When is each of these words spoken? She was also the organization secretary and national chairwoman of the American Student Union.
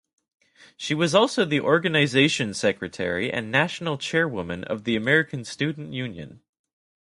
She 0.75 0.95
was 0.95 1.13
also 1.13 1.45
the 1.45 1.59
organization 1.59 2.55
secretary 2.55 3.31
and 3.31 3.51
national 3.51 3.99
chairwoman 3.99 4.63
of 4.63 4.83
the 4.83 4.95
American 4.95 5.45
Student 5.45 5.93
Union. 5.93 6.41